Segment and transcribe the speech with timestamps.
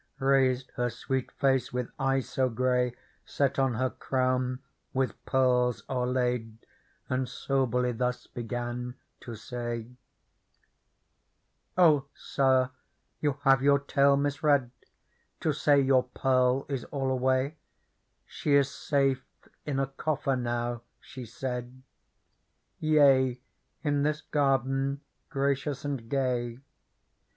[0.17, 2.95] Raised her sweet face with eyes so grey.
[3.23, 4.57] Set on her crown
[4.93, 6.57] with pearls o'erlaid.
[7.07, 9.91] And soberly thus began to say:"
[11.77, 12.71] O Sir!
[13.19, 14.71] you have your tale misread.
[15.41, 17.57] To say your Pearl is all away:^
[18.25, 19.23] She is safe
[19.67, 21.83] in a coffer now," she said,"
[22.79, 23.39] Yea,
[23.83, 26.57] in this garden gracious and gay.